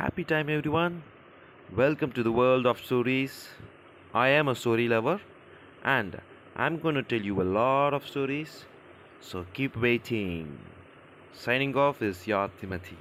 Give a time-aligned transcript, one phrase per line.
[0.00, 1.02] Happy time, everyone.
[1.76, 3.50] Welcome to the world of stories.
[4.14, 5.20] I am a story lover
[5.84, 6.18] and
[6.56, 8.64] I'm going to tell you a lot of stories.
[9.20, 10.58] So keep waiting.
[11.34, 12.96] Signing off is your Timothy.